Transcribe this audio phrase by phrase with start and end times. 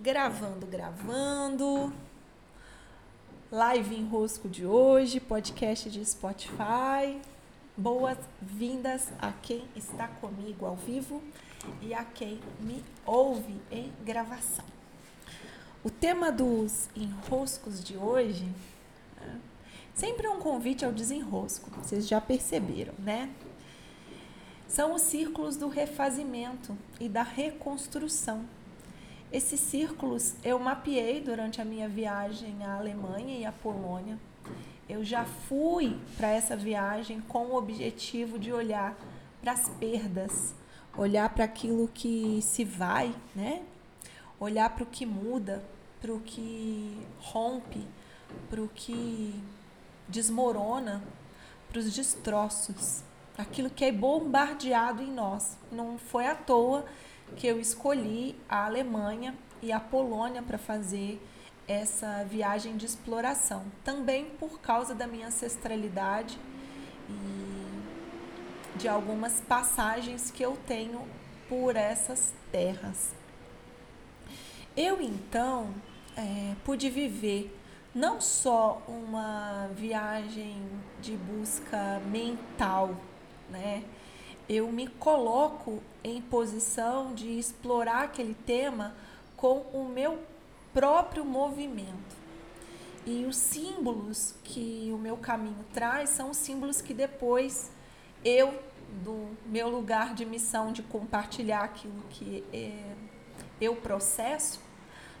[0.00, 1.92] Gravando, gravando.
[3.50, 7.20] Live em Rosco de hoje, podcast de Spotify.
[7.76, 11.20] Boas-vindas a quem está comigo ao vivo
[11.82, 14.64] e a quem me ouve em gravação.
[15.82, 18.48] O tema dos enroscos de hoje
[19.20, 19.32] é
[19.94, 23.34] sempre um convite ao desenrosco, vocês já perceberam, né?
[24.68, 28.44] São os círculos do refazimento e da reconstrução
[29.32, 34.18] esses círculos eu mapeei durante a minha viagem à Alemanha e à Polônia.
[34.88, 38.96] Eu já fui para essa viagem com o objetivo de olhar
[39.42, 40.54] para as perdas,
[40.96, 43.62] olhar para aquilo que se vai, né?
[44.40, 45.62] Olhar para o que muda,
[46.00, 47.86] para o que rompe,
[48.48, 49.34] para o que
[50.08, 51.02] desmorona,
[51.68, 53.02] para os destroços,
[53.36, 55.58] aquilo que é bombardeado em nós.
[55.70, 56.86] Não foi à toa
[57.36, 61.20] que eu escolhi a Alemanha e a Polônia para fazer
[61.66, 63.64] essa viagem de exploração.
[63.84, 66.38] Também por causa da minha ancestralidade
[67.08, 71.06] e de algumas passagens que eu tenho
[71.48, 73.12] por essas terras.
[74.76, 75.74] Eu então
[76.16, 77.54] é, pude viver
[77.94, 80.62] não só uma viagem
[81.00, 82.94] de busca mental,
[83.50, 83.82] né?
[84.48, 88.94] Eu me coloco em posição de explorar aquele tema
[89.36, 90.18] com o meu
[90.72, 92.16] próprio movimento.
[93.04, 97.70] E os símbolos que o meu caminho traz são os símbolos que depois
[98.24, 98.58] eu,
[99.04, 102.94] do meu lugar de missão de compartilhar aquilo que é,
[103.60, 104.60] eu processo,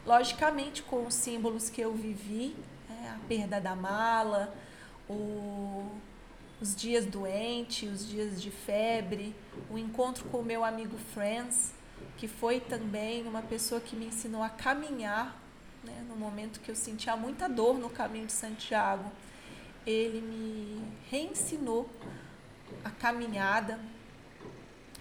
[0.06, 2.56] logicamente com os símbolos que eu vivi,
[2.90, 4.54] é, a perda da mala,
[5.08, 5.86] o
[6.60, 9.34] os dias doente, os dias de febre,
[9.70, 11.72] o encontro com o meu amigo Franz,
[12.16, 15.40] que foi também uma pessoa que me ensinou a caminhar,
[15.84, 19.10] né, no momento que eu sentia muita dor no caminho de Santiago.
[19.86, 21.88] Ele me reensinou
[22.84, 23.78] a caminhada.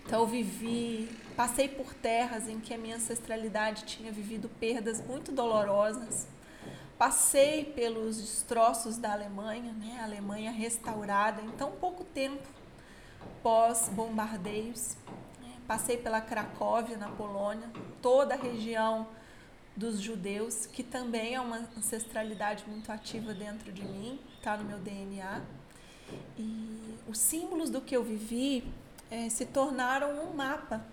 [0.05, 5.31] Então eu vivi, passei por terras em que a minha ancestralidade tinha vivido perdas muito
[5.31, 6.27] dolorosas
[6.97, 9.97] Passei pelos destroços da Alemanha, né?
[9.99, 12.47] A Alemanha restaurada em tão pouco tempo
[13.43, 14.97] pós bombardeios.
[15.39, 15.53] Né?
[15.67, 17.69] Passei pela Cracóvia, na Polônia,
[18.01, 19.07] toda a região
[19.75, 24.79] dos judeus, que também é uma ancestralidade muito ativa dentro de mim, está no meu
[24.79, 25.43] DNA.
[26.35, 28.63] E os símbolos do que eu vivi
[29.11, 30.83] é, se tornaram um mapa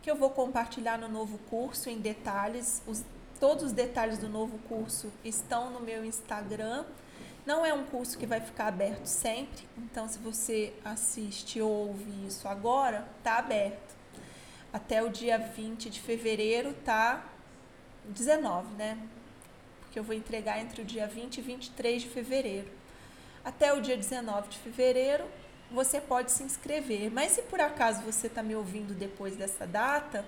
[0.00, 2.82] que eu vou compartilhar no novo curso em detalhes.
[2.86, 3.04] Os
[3.42, 6.84] Todos os detalhes do novo curso estão no meu Instagram.
[7.44, 12.24] Não é um curso que vai ficar aberto sempre, então se você assiste ou ouve
[12.24, 13.96] isso agora, tá aberto.
[14.72, 17.24] Até o dia 20 de fevereiro tá
[18.04, 18.96] 19, né?
[19.80, 22.70] Porque eu vou entregar entre o dia 20 e 23 de fevereiro.
[23.44, 25.24] Até o dia 19 de fevereiro,
[25.68, 27.10] você pode se inscrever.
[27.10, 30.24] Mas se por acaso você está me ouvindo depois dessa data,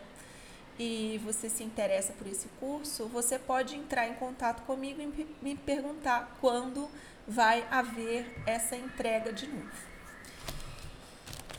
[0.78, 5.54] e você se interessa por esse curso, você pode entrar em contato comigo e me
[5.56, 6.88] perguntar quando
[7.26, 9.94] vai haver essa entrega de novo.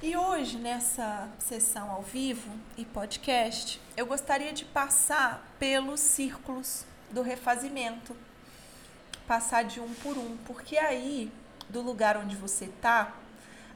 [0.01, 7.21] E hoje, nessa sessão ao vivo e podcast, eu gostaria de passar pelos círculos do
[7.21, 8.15] refazimento,
[9.25, 11.31] passar de um por um, porque aí,
[11.69, 13.15] do lugar onde você está,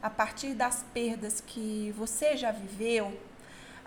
[0.03, 3.17] a partir das perdas que você já viveu,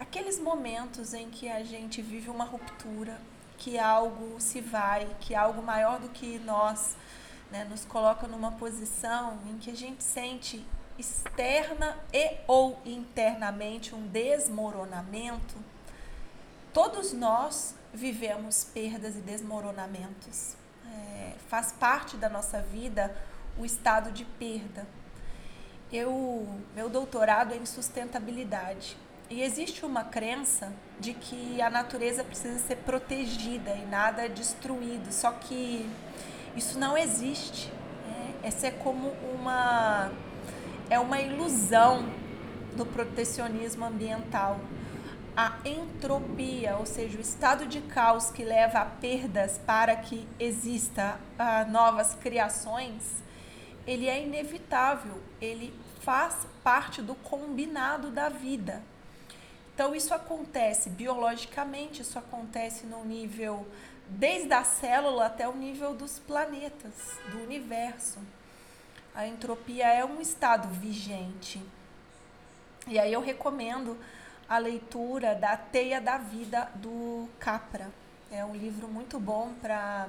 [0.03, 3.21] aqueles momentos em que a gente vive uma ruptura,
[3.57, 6.97] que algo se vai, que algo maior do que nós
[7.51, 10.65] né, nos coloca numa posição em que a gente sente
[10.99, 15.55] externa e ou internamente um desmoronamento,
[16.75, 20.57] todos nós vivemos perdas e desmoronamentos.
[20.85, 23.17] É, faz parte da nossa vida
[23.57, 24.85] o estado de perda.
[25.93, 28.97] Eu, meu doutorado é em sustentabilidade
[29.31, 35.13] e existe uma crença de que a natureza precisa ser protegida e nada destruído.
[35.13, 35.89] Só que
[36.57, 37.69] isso não existe.
[38.07, 38.35] Né?
[38.43, 40.11] Essa é como uma
[40.91, 42.07] é uma ilusão
[42.77, 44.61] do protecionismo ambiental.
[45.35, 51.19] A entropia, ou seja, o estado de caos que leva a perdas para que exista
[51.39, 53.23] uh, novas criações,
[53.87, 58.83] ele é inevitável, ele faz parte do combinado da vida.
[59.75, 63.67] Então, isso acontece biologicamente, isso acontece no nível,
[64.09, 66.93] desde a célula até o nível dos planetas,
[67.31, 68.19] do universo.
[69.15, 71.63] A entropia é um estado vigente.
[72.87, 73.97] E aí eu recomendo
[74.49, 77.91] a leitura da Teia da Vida do Capra.
[78.31, 80.09] É um livro muito bom para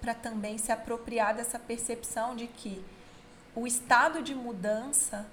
[0.00, 2.84] para também se apropriar dessa percepção de que
[3.54, 5.26] o estado de mudança,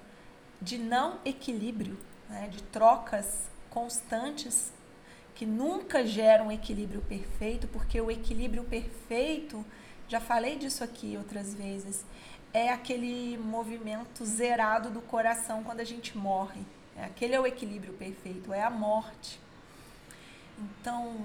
[0.60, 1.98] de não equilíbrio,
[2.28, 4.72] né, de trocas constantes
[5.34, 9.64] que nunca geram um equilíbrio perfeito, porque o equilíbrio perfeito,
[10.08, 12.04] já falei disso aqui outras vezes,
[12.52, 16.60] é aquele movimento zerado do coração quando a gente morre.
[16.96, 19.40] É, aquele é o equilíbrio perfeito, é a morte.
[20.56, 21.16] Então,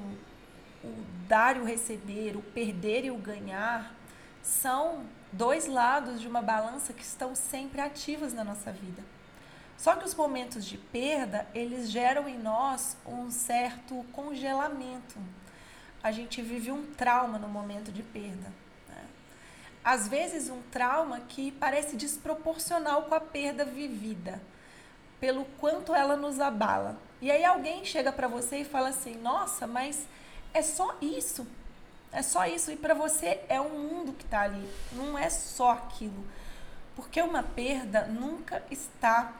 [0.84, 3.94] o dar e o receber, o perder e o ganhar,
[4.42, 9.04] são dois lados de uma balança que estão sempre ativas na nossa vida.
[9.80, 15.18] Só que os momentos de perda, eles geram em nós um certo congelamento.
[16.04, 18.52] A gente vive um trauma no momento de perda.
[18.90, 19.06] Né?
[19.82, 24.42] Às vezes, um trauma que parece desproporcional com a perda vivida,
[25.18, 26.98] pelo quanto ela nos abala.
[27.22, 30.06] E aí alguém chega para você e fala assim: "Nossa, mas
[30.54, 31.48] é só isso.
[32.12, 32.70] É só isso.
[32.70, 34.70] E para você é um mundo que está ali.
[34.92, 36.28] Não é só aquilo.
[36.98, 39.34] Porque uma perda nunca está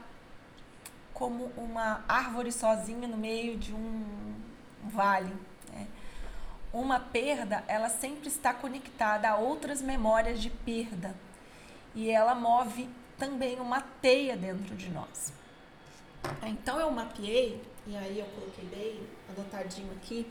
[1.20, 4.34] como uma árvore sozinha no meio de um
[4.84, 5.34] vale.
[5.70, 5.86] Né?
[6.72, 11.14] Uma perda, ela sempre está conectada a outras memórias de perda.
[11.94, 12.88] E ela move
[13.18, 15.30] também uma teia dentro de nós.
[16.42, 20.26] Então eu mapeei, e aí eu coloquei bem anotadinho aqui,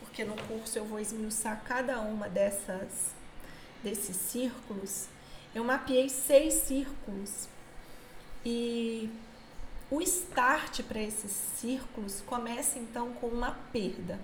[0.00, 3.14] porque no curso eu vou esmiuçar cada uma dessas
[3.80, 5.06] desses círculos.
[5.54, 7.48] Eu mapeei seis círculos
[8.44, 9.08] e
[9.92, 11.30] o start para esses
[11.60, 14.18] círculos começa então com uma perda,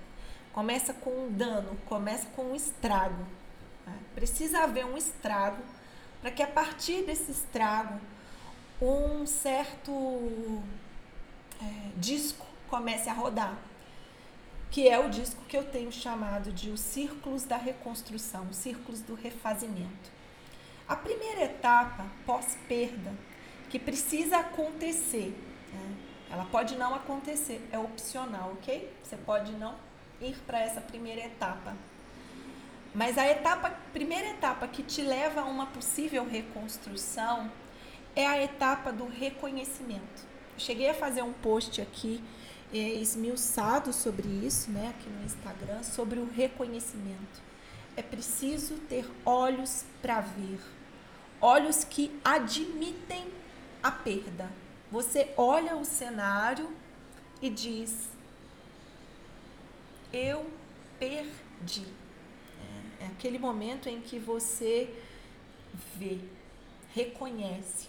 [0.50, 3.22] começa com um dano, começa com um estrago.
[3.86, 3.94] Né?
[4.14, 5.62] Precisa haver um estrago
[6.22, 8.00] para que a partir desse estrago
[8.80, 10.62] um certo
[11.60, 13.58] é, disco comece a rodar
[14.70, 19.00] que é o disco que eu tenho chamado de Os Círculos da Reconstrução, os Círculos
[19.00, 20.10] do Refazimento.
[20.86, 23.14] A primeira etapa, pós-perda,
[23.70, 25.34] que precisa acontecer,
[25.72, 25.96] né?
[26.30, 28.92] ela pode não acontecer, é opcional, ok?
[29.02, 29.74] Você pode não
[30.20, 31.74] ir para essa primeira etapa.
[32.94, 37.50] Mas a etapa, primeira etapa que te leva a uma possível reconstrução
[38.16, 40.26] é a etapa do reconhecimento.
[40.54, 42.22] Eu cheguei a fazer um post aqui
[42.72, 47.48] é, esmiuçado sobre isso, né, aqui no Instagram, sobre o reconhecimento.
[47.96, 50.60] É preciso ter olhos para ver,
[51.40, 53.26] olhos que admitem
[53.82, 54.50] a perda.
[54.90, 56.70] Você olha o cenário
[57.42, 58.08] e diz:
[60.12, 60.46] Eu
[60.98, 61.84] perdi.
[63.00, 64.92] É, é aquele momento em que você
[65.96, 66.18] vê,
[66.94, 67.88] reconhece.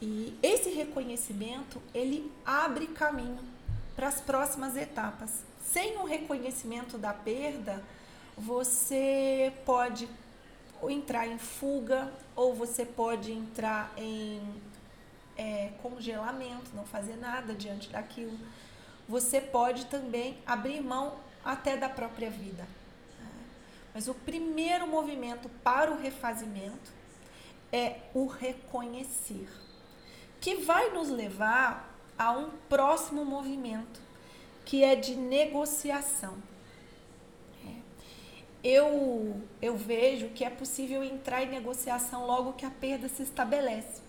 [0.00, 3.38] E esse reconhecimento, ele abre caminho
[3.94, 5.44] para as próximas etapas.
[5.64, 7.82] Sem o reconhecimento da perda,
[8.36, 10.08] você pode
[10.90, 14.42] entrar em fuga ou você pode entrar em
[15.36, 18.38] é, congelamento, não fazer nada diante daquilo.
[19.08, 22.66] Você pode também abrir mão até da própria vida.
[23.94, 26.92] Mas o primeiro movimento para o refazimento
[27.70, 29.48] é o reconhecer,
[30.40, 34.00] que vai nos levar a um próximo movimento,
[34.64, 36.36] que é de negociação.
[37.66, 37.74] É.
[38.62, 44.01] Eu, eu vejo que é possível entrar em negociação logo que a perda se estabelece.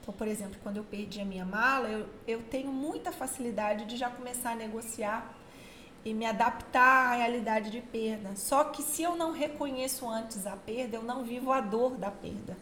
[0.00, 3.96] Então, por exemplo, quando eu perdi a minha mala, eu, eu tenho muita facilidade de
[3.96, 5.34] já começar a negociar
[6.04, 8.34] e me adaptar à realidade de perda.
[8.34, 12.10] Só que se eu não reconheço antes a perda, eu não vivo a dor da
[12.10, 12.56] perda.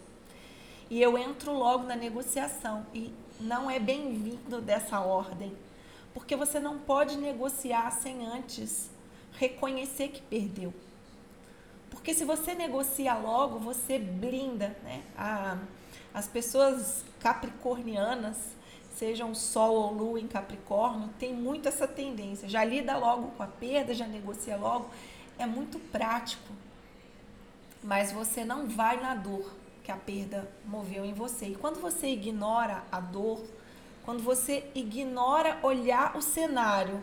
[0.90, 2.84] E eu entro logo na negociação.
[2.92, 5.56] E não é bem-vindo dessa ordem,
[6.12, 8.90] porque você não pode negociar sem antes
[9.34, 10.74] reconhecer que perdeu.
[11.90, 15.02] Porque se você negocia logo, você blinda, né?
[15.16, 15.58] A,
[16.12, 18.36] as pessoas capricornianas,
[18.96, 22.48] sejam Sol ou Lua em Capricórnio, tem muito essa tendência.
[22.48, 24.90] Já lida logo com a perda, já negocia logo.
[25.38, 26.52] É muito prático.
[27.82, 31.46] Mas você não vai na dor que a perda moveu em você.
[31.46, 33.40] E quando você ignora a dor,
[34.04, 37.00] quando você ignora olhar o cenário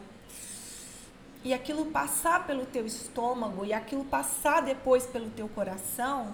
[1.43, 6.33] e aquilo passar pelo teu estômago e aquilo passar depois pelo teu coração,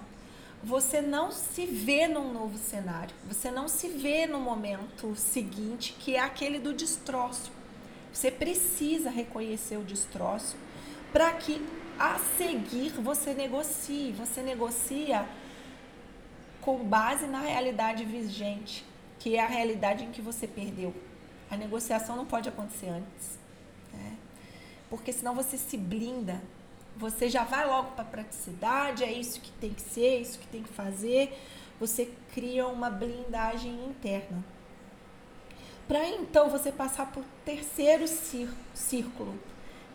[0.62, 3.14] você não se vê num novo cenário.
[3.28, 7.50] Você não se vê no momento seguinte, que é aquele do destroço.
[8.12, 10.56] Você precisa reconhecer o destroço
[11.12, 11.64] para que
[11.98, 14.12] a seguir você negocie.
[14.12, 15.26] Você negocia
[16.60, 18.84] com base na realidade vigente,
[19.18, 20.94] que é a realidade em que você perdeu.
[21.50, 23.38] A negociação não pode acontecer antes.
[23.92, 24.16] Né?
[24.92, 26.38] porque senão você se blinda.
[27.02, 30.38] Você já vai logo para a praticidade, é isso que tem que ser, é isso
[30.38, 31.36] que tem que fazer.
[31.80, 34.44] Você cria uma blindagem interna.
[35.88, 38.04] Para então você passar o terceiro
[38.72, 39.34] círculo,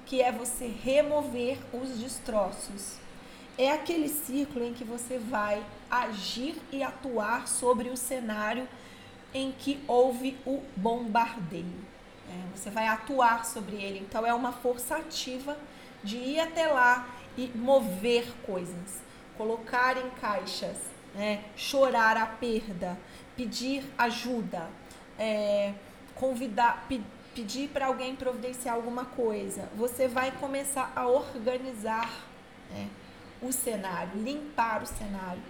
[0.06, 2.98] que é você remover os destroços.
[3.58, 8.68] É aquele círculo em que você vai agir e atuar sobre o cenário
[9.34, 11.86] em que houve o bombardeio.
[12.30, 14.00] É, você vai atuar sobre ele.
[14.00, 15.58] Então, é uma força ativa
[16.04, 19.02] de ir até lá e mover coisas,
[19.38, 20.78] colocar em caixas,
[21.14, 21.44] né?
[21.56, 22.98] chorar a perda,
[23.36, 24.68] pedir ajuda,
[25.18, 25.74] é,
[26.16, 27.02] convidar, pe
[27.36, 29.70] pedir para alguém providenciar alguma coisa.
[29.76, 32.10] Você vai começar a organizar
[32.72, 32.90] né?
[33.40, 35.44] o cenário, limpar o cenário.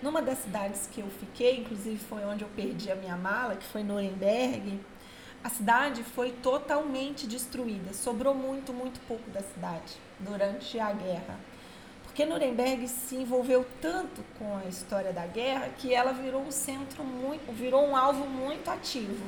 [0.00, 3.64] Numa das cidades que eu fiquei, inclusive foi onde eu perdi a minha mala, que
[3.66, 4.78] foi Nuremberg,
[5.44, 7.92] a cidade foi totalmente destruída.
[7.92, 11.38] Sobrou muito, muito pouco da cidade durante a guerra.
[12.04, 17.02] Porque Nuremberg se envolveu tanto com a história da guerra que ela virou um centro
[17.02, 19.24] muito, virou um alvo muito ativo.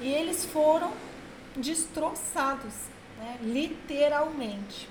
[0.00, 0.92] E eles foram
[1.56, 2.74] destroçados,
[3.18, 4.88] né, literalmente.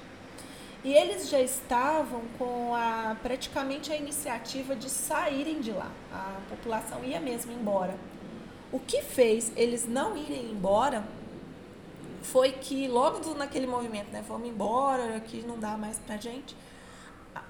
[0.84, 5.92] E eles já estavam com a, praticamente a iniciativa de saírem de lá.
[6.12, 7.96] A população ia mesmo embora.
[8.72, 11.08] O que fez eles não irem embora
[12.22, 16.56] foi que logo naquele movimento, né, vamos embora, aqui não dá mais pra gente,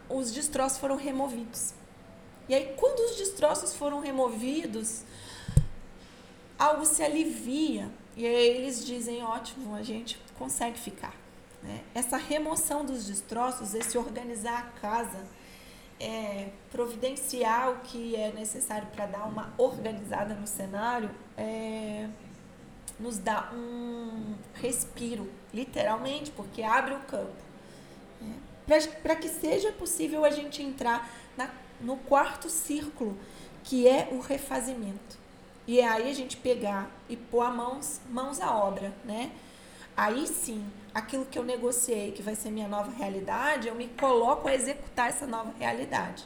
[0.10, 1.74] os destroços foram removidos.
[2.48, 5.04] E aí quando os destroços foram removidos,
[6.58, 7.90] algo se alivia.
[8.16, 11.14] E aí eles dizem, ótimo, a gente consegue ficar.
[11.62, 11.82] Né?
[11.94, 15.20] Essa remoção dos destroços, esse organizar a casa,
[16.00, 22.08] é, providenciar o que é necessário para dar uma organizada no cenário, é,
[23.00, 27.34] nos dá um respiro, literalmente, porque abre o campo.
[28.22, 31.50] É, para que seja possível a gente entrar na,
[31.80, 33.18] no quarto círculo,
[33.64, 35.18] que é o refazimento.
[35.68, 39.32] E aí a gente pegar e pôr a mãos, mãos à obra, né?
[39.96, 44.48] Aí sim, aquilo que eu negociei, que vai ser minha nova realidade, eu me coloco
[44.48, 46.26] a executar essa nova realidade.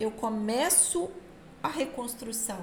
[0.00, 1.10] Eu começo
[1.62, 2.60] a reconstrução,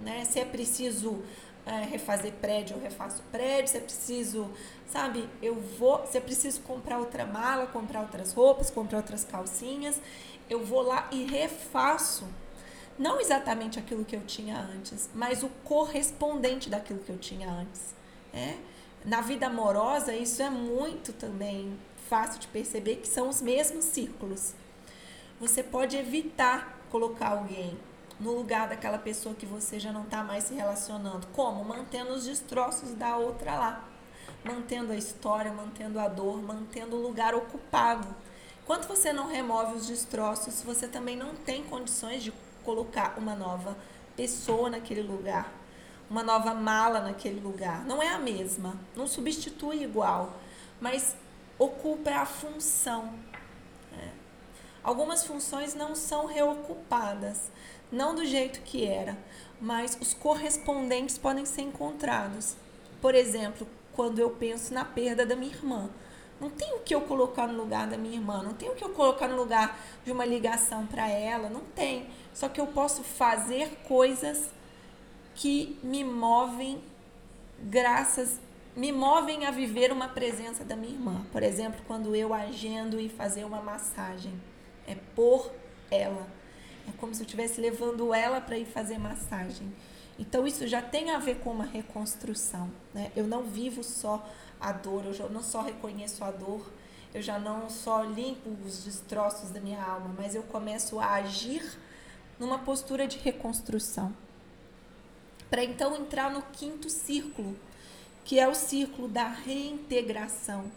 [0.00, 0.24] né?
[0.24, 1.22] Se é preciso
[1.66, 3.68] é, refazer prédio, eu refaço prédio.
[3.68, 4.48] Se é preciso,
[4.88, 6.06] sabe, eu vou.
[6.06, 10.00] Se é preciso comprar outra mala, comprar outras roupas, comprar outras calcinhas,
[10.48, 12.26] eu vou lá e refaço.
[12.98, 17.94] Não exatamente aquilo que eu tinha antes, mas o correspondente daquilo que eu tinha antes.
[18.32, 18.56] É?
[19.06, 24.52] Na vida amorosa, isso é muito também fácil de perceber que são os mesmos círculos.
[25.38, 27.78] Você pode evitar colocar alguém
[28.18, 31.28] no lugar daquela pessoa que você já não está mais se relacionando.
[31.28, 31.64] Como?
[31.64, 33.84] Mantendo os destroços da outra lá.
[34.44, 38.08] Mantendo a história, mantendo a dor, mantendo o lugar ocupado.
[38.64, 42.34] Enquanto você não remove os destroços, você também não tem condições de
[42.64, 43.76] colocar uma nova
[44.16, 45.55] pessoa naquele lugar
[46.08, 47.84] uma nova mala naquele lugar.
[47.84, 50.34] Não é a mesma, não substitui igual,
[50.80, 51.16] mas
[51.58, 53.12] ocupa a função.
[53.98, 54.08] É.
[54.82, 57.50] Algumas funções não são reocupadas,
[57.90, 59.16] não do jeito que era,
[59.60, 62.56] mas os correspondentes podem ser encontrados.
[63.00, 65.88] Por exemplo, quando eu penso na perda da minha irmã.
[66.38, 68.84] Não tem o que eu colocar no lugar da minha irmã, não tem o que
[68.84, 72.10] eu colocar no lugar de uma ligação para ela, não tem.
[72.34, 74.50] Só que eu posso fazer coisas
[75.36, 76.82] que me movem
[77.62, 78.40] graças
[78.76, 81.24] me movem a viver uma presença da minha irmã.
[81.32, 84.38] Por exemplo, quando eu agendo e fazer uma massagem,
[84.86, 85.50] é por
[85.90, 86.26] ela.
[86.86, 89.72] É como se eu estivesse levando ela para ir fazer massagem.
[90.18, 93.10] Então isso já tem a ver com uma reconstrução, né?
[93.16, 94.28] Eu não vivo só
[94.60, 96.70] a dor, eu não só reconheço a dor,
[97.14, 101.62] eu já não só limpo os destroços da minha alma, mas eu começo a agir
[102.38, 104.12] numa postura de reconstrução
[105.50, 107.56] para então entrar no quinto círculo,
[108.24, 110.70] que é o círculo da reintegração.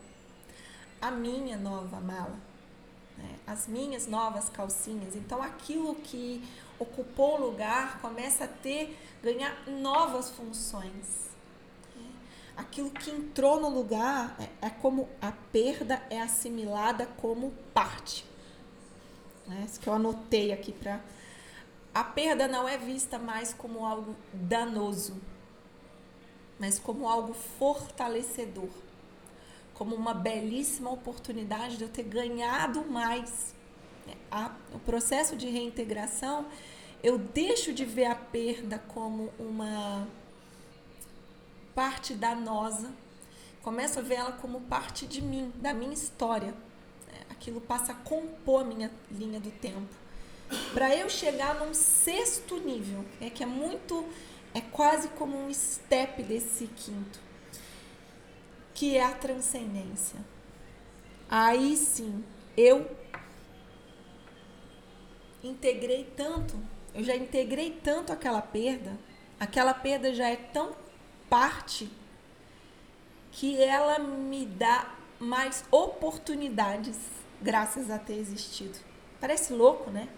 [1.01, 2.37] A minha nova mala,
[3.17, 3.35] né?
[3.47, 5.15] as minhas novas calcinhas.
[5.15, 6.43] Então, aquilo que
[6.77, 11.29] ocupou o lugar começa a ter, ganhar novas funções.
[12.55, 18.25] Aquilo que entrou no lugar é, é como a perda é assimilada como parte.
[19.49, 20.99] É isso que eu anotei aqui para
[21.99, 25.19] a perda não é vista mais como algo danoso,
[26.57, 28.69] mas como algo fortalecedor,
[29.73, 33.53] como uma belíssima oportunidade de eu ter ganhado mais.
[34.73, 36.45] o processo de reintegração,
[37.03, 40.07] eu deixo de ver a perda como uma
[41.75, 42.93] parte danosa,
[43.61, 46.53] começo a ver ela como parte de mim, da minha história.
[47.11, 49.98] É, aquilo passa a compor a minha linha do tempo.
[50.73, 54.05] Para eu chegar num sexto nível, é que é muito,
[54.53, 57.19] é quase como um step desse quinto,
[58.73, 60.19] que é a transcendência.
[61.29, 62.23] Aí sim,
[62.57, 62.89] eu
[65.43, 66.55] integrei tanto,
[66.93, 68.97] eu já integrei tanto aquela perda,
[69.39, 70.75] aquela perda já é tão
[71.29, 71.89] parte
[73.31, 76.97] que ela me dá mais oportunidades
[77.41, 78.79] graças a ter existido.
[79.19, 80.09] Parece louco, né?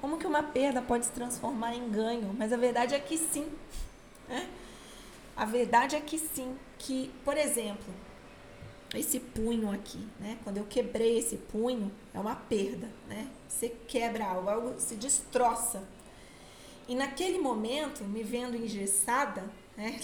[0.00, 2.34] Como que uma perda pode se transformar em ganho?
[2.36, 3.46] Mas a verdade é que sim.
[4.28, 4.48] Né?
[5.36, 6.56] A verdade é que sim.
[6.78, 7.92] Que, por exemplo,
[8.94, 10.38] esse punho aqui, né?
[10.44, 13.28] Quando eu quebrei esse punho, é uma perda, né?
[13.48, 15.82] Você quebra algo, algo se destroça.
[16.88, 19.44] E naquele momento, me vendo engessada,
[19.76, 19.98] né?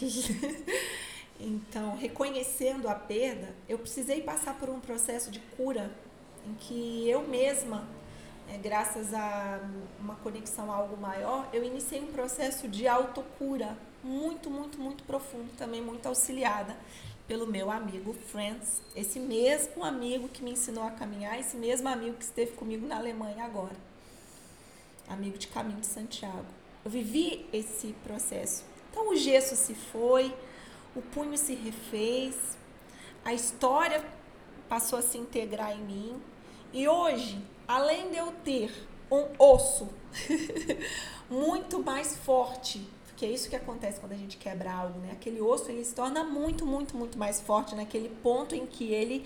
[1.38, 5.90] então, reconhecendo a perda, eu precisei passar por um processo de cura
[6.46, 7.86] em que eu mesma,
[8.52, 9.60] é, graças a
[9.98, 15.50] uma conexão a algo maior, eu iniciei um processo de autocura muito, muito, muito profundo,
[15.56, 16.76] também muito auxiliada
[17.26, 22.16] pelo meu amigo Franz, esse mesmo amigo que me ensinou a caminhar, esse mesmo amigo
[22.16, 23.76] que esteve comigo na Alemanha agora,
[25.08, 26.44] amigo de caminho de Santiago.
[26.84, 28.64] Eu vivi esse processo.
[28.90, 30.34] Então o gesso se foi,
[30.94, 32.36] o punho se refez,
[33.24, 34.04] a história
[34.68, 36.22] passou a se integrar em mim.
[36.72, 39.88] E hoje, além de eu ter um osso
[41.28, 42.86] muito mais forte
[43.22, 45.10] que é isso que acontece quando a gente quebra algo, né?
[45.12, 49.24] Aquele osso ele se torna muito, muito, muito mais forte naquele ponto em que ele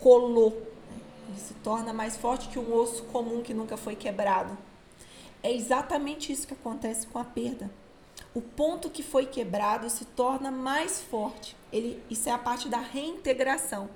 [0.00, 0.50] colou.
[0.50, 0.98] Né?
[1.28, 4.58] Ele se torna mais forte que um osso comum que nunca foi quebrado.
[5.44, 7.70] É exatamente isso que acontece com a perda.
[8.34, 11.56] O ponto que foi quebrado se torna mais forte.
[11.72, 13.88] Ele, isso é a parte da reintegração.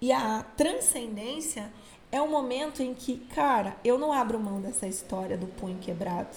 [0.00, 1.72] E a transcendência
[2.12, 6.36] é o momento em que, cara, eu não abro mão dessa história do punho quebrado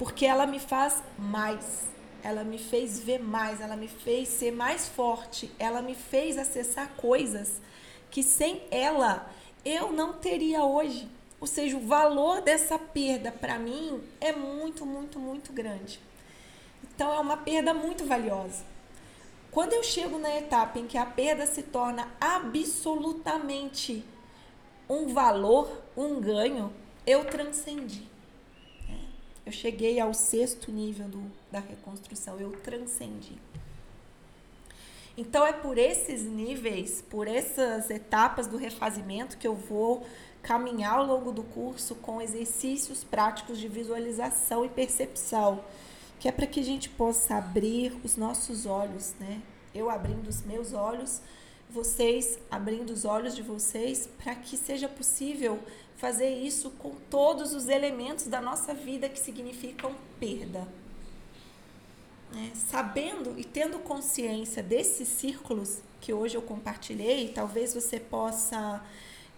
[0.00, 1.84] porque ela me faz mais.
[2.22, 6.88] Ela me fez ver mais, ela me fez ser mais forte, ela me fez acessar
[6.96, 7.60] coisas
[8.10, 9.30] que sem ela
[9.62, 11.06] eu não teria hoje.
[11.38, 16.00] Ou seja, o valor dessa perda para mim é muito, muito, muito grande.
[16.82, 18.64] Então é uma perda muito valiosa.
[19.50, 24.02] Quando eu chego na etapa em que a perda se torna absolutamente
[24.90, 26.72] um valor, um ganho,
[27.06, 28.08] eu transcendi.
[29.46, 33.38] Eu cheguei ao sexto nível do, da reconstrução, eu transcendi.
[35.16, 40.04] Então é por esses níveis, por essas etapas do refazimento que eu vou
[40.42, 45.62] caminhar ao longo do curso com exercícios práticos de visualização e percepção,
[46.18, 49.40] que é para que a gente possa abrir os nossos olhos, né?
[49.72, 51.20] Eu abrindo os meus olhos,
[51.72, 55.58] vocês abrindo os olhos de vocês, para que seja possível
[55.96, 60.66] fazer isso com todos os elementos da nossa vida que significam perda.
[62.34, 68.82] É, sabendo e tendo consciência desses círculos que hoje eu compartilhei, talvez você possa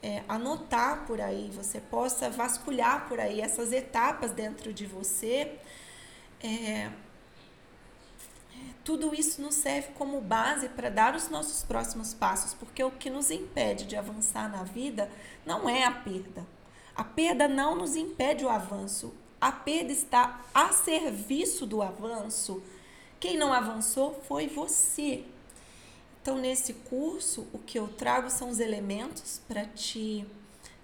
[0.03, 5.59] é, anotar por aí, você possa vasculhar por aí essas etapas dentro de você.
[6.43, 6.91] É,
[8.85, 13.11] tudo isso nos serve como base para dar os nossos próximos passos, porque o que
[13.11, 15.11] nos impede de avançar na vida
[15.47, 16.47] não é a perda.
[16.95, 19.15] A perda não nos impede o avanço.
[19.41, 22.63] A perda está a serviço do avanço.
[23.19, 25.25] Quem não avançou foi você.
[26.21, 30.25] Então, nesse curso, o que eu trago são os elementos para te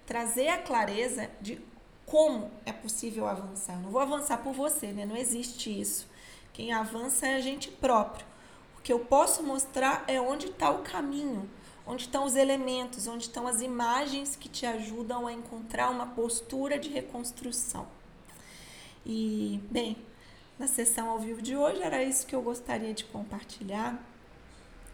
[0.05, 1.61] trazer a clareza de
[2.05, 3.79] como é possível avançar.
[3.79, 5.05] não vou avançar por você, né?
[5.05, 6.08] Não existe isso.
[6.53, 8.25] Quem avança é a gente próprio.
[8.77, 11.49] O que eu posso mostrar é onde está o caminho,
[11.85, 16.79] onde estão os elementos, onde estão as imagens que te ajudam a encontrar uma postura
[16.79, 17.87] de reconstrução.
[19.05, 19.97] E, bem,
[20.57, 24.01] na sessão ao vivo de hoje era isso que eu gostaria de compartilhar.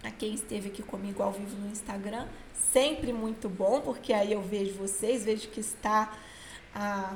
[0.04, 2.28] A quem esteve aqui comigo ao vivo no Instagram,
[2.72, 6.15] sempre muito bom, porque aí eu vejo vocês, vejo que está
[6.74, 7.15] a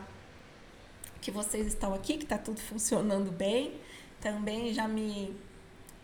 [1.22, 3.80] que vocês estão aqui, que está tudo funcionando bem
[4.20, 5.36] também já me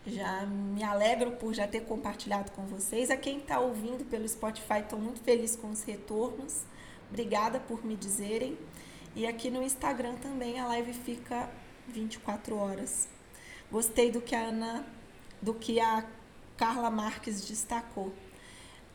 [0.06, 3.10] já me alegro por já ter compartilhado com vocês.
[3.10, 6.62] A quem está ouvindo pelo Spotify, estou muito feliz com os retornos.
[7.10, 8.56] Obrigada por me dizerem.
[9.16, 11.50] E aqui no Instagram também a live fica
[11.88, 13.08] 24 horas.
[13.70, 14.86] Gostei do que a Ana,
[15.42, 16.06] do que a
[16.56, 18.14] Carla Marques destacou.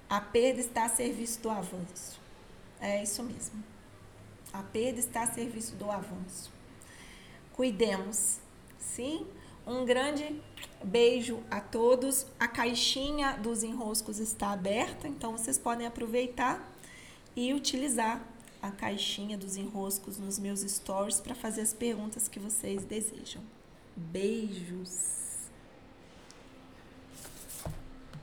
[0.09, 2.21] A perda está a serviço do avanço.
[2.79, 3.61] É isso mesmo.
[4.53, 6.51] A perda está a serviço do avanço.
[7.53, 8.39] Cuidemos
[8.95, 9.25] Sim,
[9.65, 10.41] Um grande
[10.83, 12.25] beijo a todos.
[12.39, 16.67] A caixinha dos enroscos está aberta, então vocês podem aproveitar
[17.35, 18.21] e utilizar
[18.61, 23.41] a caixinha dos enroscos nos meus stories para fazer as perguntas que vocês desejam.
[23.95, 25.20] Beijos!